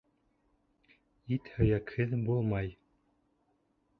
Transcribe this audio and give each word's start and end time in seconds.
Ит 1.35 1.51
һөйәкһеҙ 1.59 2.17
булмай 2.31 2.75